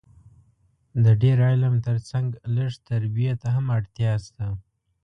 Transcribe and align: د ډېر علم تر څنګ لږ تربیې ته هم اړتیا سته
د 1.03 1.05
ډېر 1.21 1.37
علم 1.49 1.75
تر 1.87 1.97
څنګ 2.09 2.27
لږ 2.55 2.71
تربیې 2.87 3.33
ته 3.41 3.47
هم 3.55 3.65
اړتیا 3.77 4.13
سته 4.25 4.45